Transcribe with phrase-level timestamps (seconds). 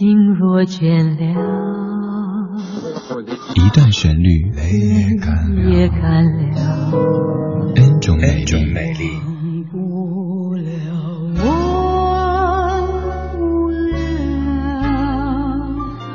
[0.00, 2.56] 心若倦了，
[3.54, 4.72] 一段旋律，泪
[5.70, 6.94] 也干了
[7.76, 9.20] ，N 种美丽。
[9.22, 10.72] 忘不了，
[11.44, 12.80] 忘
[13.36, 14.00] 不了，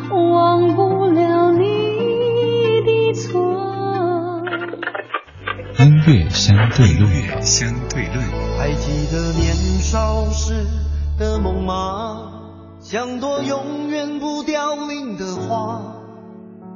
[0.10, 1.62] 忘不了你
[2.82, 3.30] 的错。
[5.78, 7.08] 音乐相对论，
[7.44, 8.18] 相对论。
[8.58, 10.66] 还记得年少时
[11.20, 12.35] 的梦吗？
[12.86, 16.04] 像朵永远不凋零的花，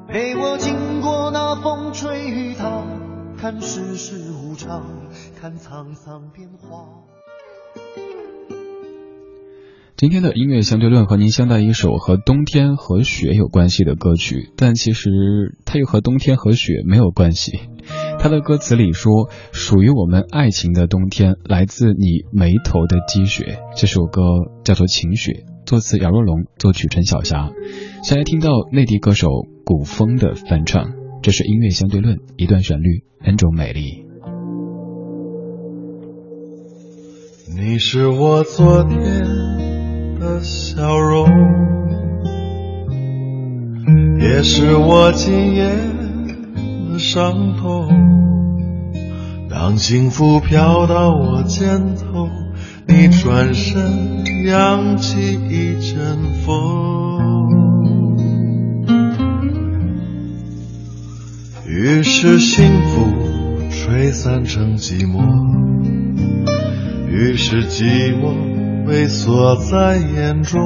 [0.08, 2.84] 陪我经过那风吹雨打，
[3.38, 5.06] 看世事无常，
[5.40, 6.88] 看沧桑变化。
[9.98, 15.12] 今天的音乐相对论和您相带一首和冬天和雪有关系的歌曲，但其实
[15.64, 17.60] 它又和冬天和雪没有关系。
[18.18, 24.22] 它的歌词里说：“属于我们爱情的冬天，来自你眉头的积雪。”这首歌
[24.64, 25.46] 叫做《晴雪》。
[25.70, 27.52] 作词姚若龙，作曲陈小霞。
[28.02, 29.28] 先来听到内地歌手
[29.64, 34.04] 古风的翻唱，这是音乐相对论一段旋律，N 种美丽。
[37.56, 38.98] 你是我昨天
[40.20, 41.30] 的笑容，
[44.20, 45.70] 也是我今夜
[46.92, 47.88] 的伤痛。
[49.48, 52.39] 当幸福飘到我肩头。
[53.02, 58.18] 你转身，扬起一阵风，
[61.66, 63.14] 于是幸福
[63.72, 65.22] 吹散成寂寞，
[67.08, 70.60] 于是寂寞被锁在眼中。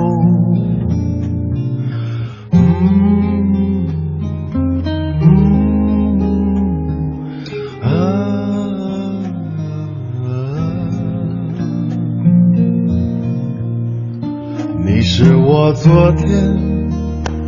[15.84, 16.90] 昨天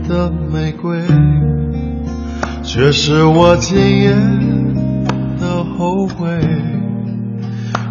[0.10, 1.00] 的玫瑰，
[2.64, 4.10] 却是我今夜
[5.40, 6.38] 的后悔。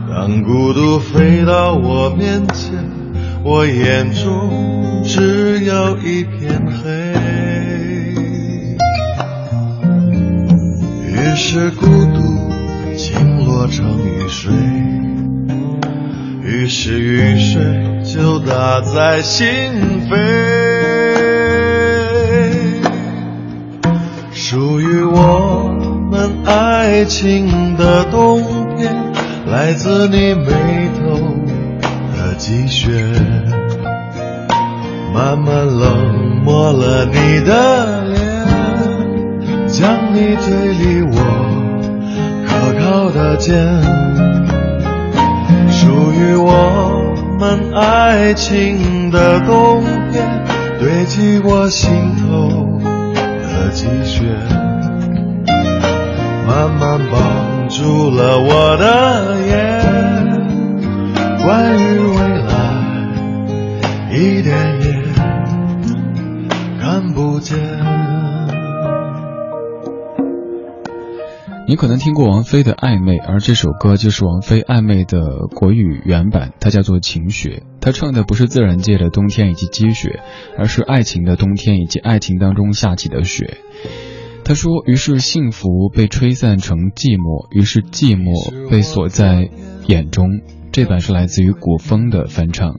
[0.06, 2.75] 当孤独飞到我面前，
[3.43, 7.15] 我眼中只有一片黑。
[11.09, 12.21] 于是孤独
[12.99, 14.53] 倾落成雨水，
[16.43, 17.94] 于是雨水。
[18.14, 19.48] 就打在心
[20.08, 20.14] 扉，
[24.32, 25.75] 属于我
[26.12, 28.41] 们爱情的冬
[28.76, 28.94] 天，
[29.50, 31.19] 来自你眉头
[32.16, 32.88] 的积雪，
[35.12, 38.46] 慢慢冷漠了你的脸，
[39.66, 41.19] 将你推离我
[42.46, 43.82] 可靠的肩，
[45.69, 47.03] 属于我。
[47.39, 50.45] 们爱情的冬天，
[50.78, 54.22] 堆积我心头的积雪，
[56.47, 59.53] 慢慢绑住了我的眼。
[61.43, 62.53] 关于未来，
[64.12, 64.87] 一点也
[66.81, 67.59] 看不见。
[71.66, 77.62] 你可能听过王菲的《暧昧》，而这首歌就是王菲《暧昧》的国语原版，它叫做《晴雪》。
[77.80, 80.20] 她唱的不是自然界的冬天以及积雪，
[80.58, 83.56] 而是爱情的冬天以及爱情当中下起的雪。
[84.44, 89.48] 她说：“于是幸福被吹散成寂寞，于是寂寞被锁在
[89.86, 90.28] 眼中。”
[90.70, 92.78] 这版是来自于古风的翻唱。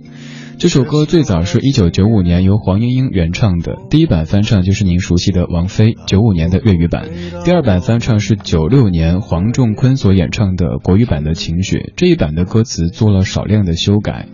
[0.58, 7.10] 这首歌最早是一九九五年由黄莺莺原唱的，第一版翻唱就是您熟悉的王菲九五年的粤语版，
[7.44, 14.28] 第二版翻唱是九六年黄仲坤所演唱的国语版的《晴雪》，这一版的歌词做了少量的修改，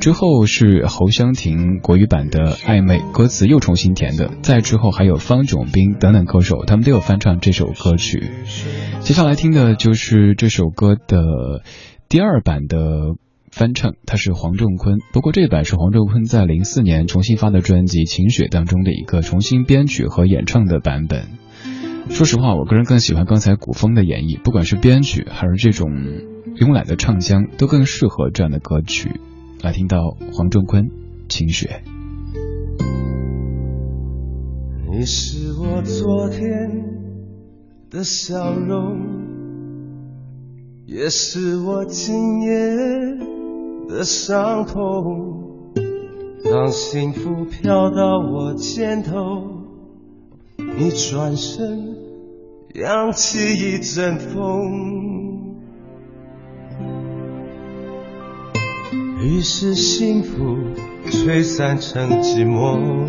[0.00, 8.22] 之后是侯湘婷国语版的《暧昧》，歌词又重新填的，再之后还有方炯斌等等歌手，他们都有翻唱这首歌曲。
[9.00, 11.62] 接下来听的就是这首歌的
[12.08, 12.78] 第二版的。
[13.56, 21.24] 翻唱，他是黄仲坤，不过这版是黄仲坤在零四年重新发的专辑《晴雪》当中的一个重新编曲和演唱的版本。
[22.10, 25.88] 说实话，我个人更喜欢刚才古风的演绎，不管是编曲还是这种
[26.56, 29.18] 慵懒的唱腔，都更适合这样的歌曲。
[29.62, 30.84] 来听到黄仲坤
[31.30, 31.80] 《晴雪》。
[34.90, 36.84] 你是我昨天
[37.88, 39.00] 的笑容，
[40.84, 43.25] 也是我今夜。
[43.88, 45.72] 的伤痛，
[46.44, 49.42] 当幸福飘到我肩头，
[50.58, 51.96] 你转身
[52.74, 55.54] 扬起一阵风，
[59.22, 60.56] 于是幸福
[61.10, 63.06] 吹散成寂寞，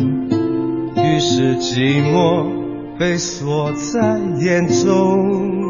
[0.94, 2.46] 于是寂寞
[2.98, 5.67] 被锁在眼中。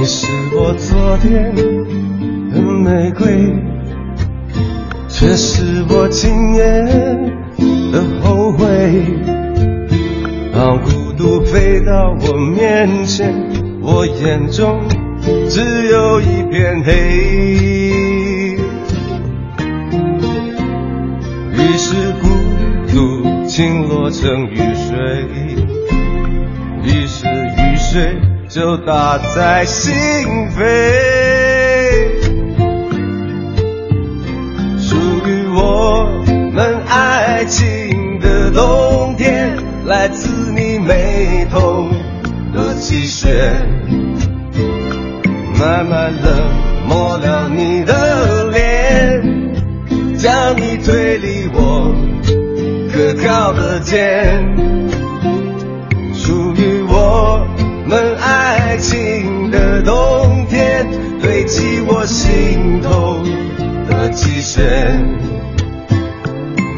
[0.00, 0.26] 你是
[0.56, 3.54] 我昨天的玫瑰，
[5.10, 6.64] 却是我今夜
[7.92, 8.64] 的后悔。
[10.54, 13.30] 当孤独飞到我面前，
[13.82, 14.80] 我眼中
[15.50, 16.92] 只有一片黑。
[21.52, 22.26] 于是孤
[22.90, 25.26] 独倾落成雨水，
[26.84, 28.29] 于是雨水。
[28.50, 29.94] 就打在心
[30.50, 30.58] 扉，
[34.76, 39.56] 属于我们爱情的冬天，
[39.86, 41.86] 来自你眉头
[42.52, 43.52] 的积雪，
[45.56, 46.36] 慢慢冷
[46.88, 49.22] 漠了你的脸，
[50.18, 51.94] 将你推离我
[52.92, 54.44] 可靠的肩，
[61.50, 63.20] 起我心头
[63.88, 64.62] 的积雪，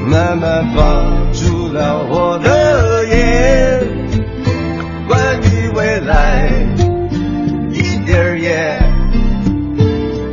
[0.09, 3.87] 慢慢放住了我的眼。
[5.07, 6.49] 关于未来，
[7.71, 8.79] 一点儿也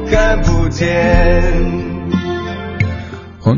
[0.09, 1.68] 看不见。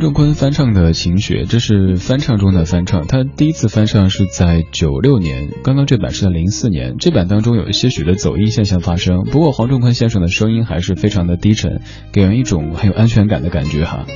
[0.02, 3.06] 黄仲坤翻唱的《晴雪》，这是翻唱中的翻唱。
[3.06, 6.98] 他第一次翻唱是在九六年，刚刚这版是在零四年。
[6.98, 11.82] 这版当中有一些许的走音现象发生，不过黄仲坤先生的声音还是非常的低沉，
[12.12, 14.08] 给人一种很有安全感的感觉哈。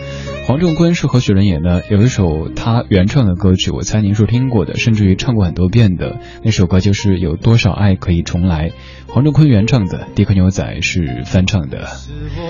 [0.47, 1.81] 黄仲坤是何许人也呢？
[1.89, 8.71] 有一首他原创的歌曲，我猜您是听过的，甚至于唱过很多遍的那首歌，就是有多少爱可以重来。
[9.07, 11.87] 黄仲坤原唱的，迪克牛仔是翻唱的。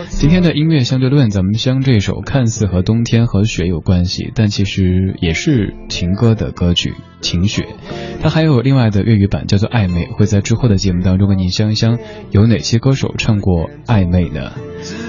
[0.09, 6.89] 今天的音乐相对论，咱们将这首看似和冬天和雪有关系，但其实也是情歌的歌曲
[7.25, 7.63] 《晴雪》。
[8.21, 11.97] 它还有另外的粤语版，叫做《暧昧》，会在之后的节目当中跟您香一香。
[12.29, 14.51] 有哪些歌手唱过《暧昧》呢？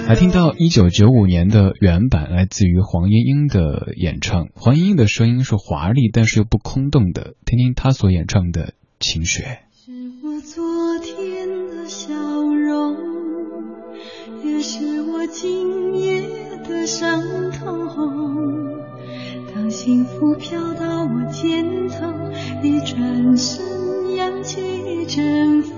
[0.08, 4.48] 来听到一九九五年的原版，来自于黄莺莺的演唱。
[4.54, 7.34] 黄莺莺的声音是华丽，但是又不空洞的。
[7.44, 8.62] 听听她所演唱的
[8.98, 9.42] 《晴雪》。
[9.84, 9.92] 是
[10.24, 10.64] 我昨
[11.00, 12.96] 天的笑容，
[14.42, 16.22] 也是我今夜
[16.66, 17.22] 的伤
[17.52, 18.65] 痛。
[19.86, 22.12] 幸福飘到我肩头，
[22.60, 25.76] 一转身扬起一阵风。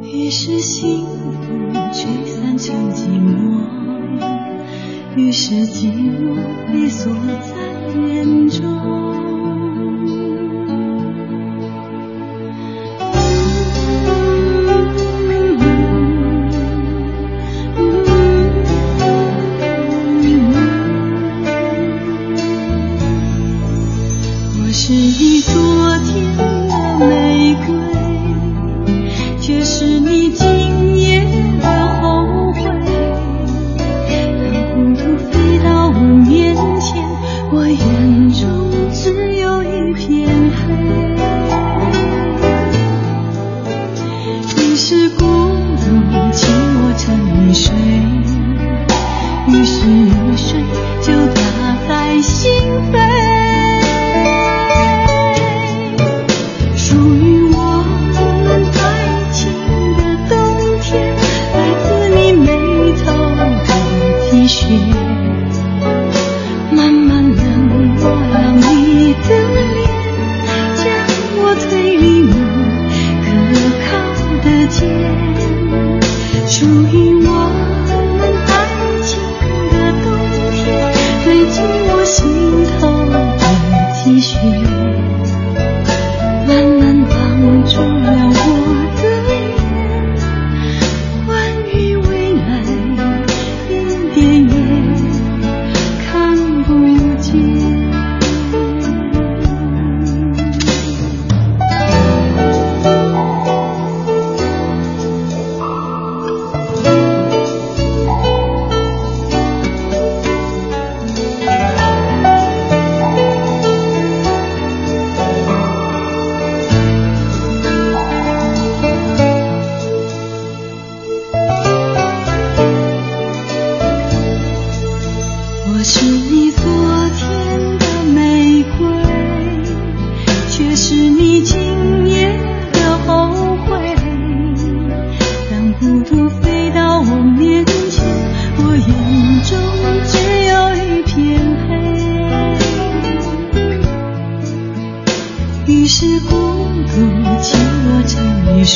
[0.00, 1.12] 于是幸福
[1.92, 3.60] 吹散成寂寞，
[5.16, 6.34] 于是寂寞
[6.72, 7.12] 被锁
[7.42, 7.54] 在
[8.08, 8.64] 眼中。
[84.28, 84.36] 去。
[86.46, 88.07] 慢慢绑住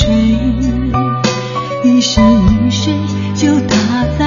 [0.02, 0.10] 水，
[1.84, 2.92] 于是雨水
[3.36, 3.76] 就打
[4.18, 4.21] 在